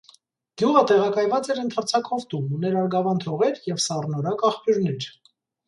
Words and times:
Գյուղը 0.61 0.81
տեղակայված 0.91 1.49
էր 1.55 1.61
ընդարձակ 1.65 2.09
հովտում, 2.15 2.49
ուներ 2.57 2.79
արգավանդ 2.85 3.29
հողեր 3.29 3.63
և 3.73 3.81
սառնորակ 3.87 4.45
աղբյուրներ։ 4.53 5.11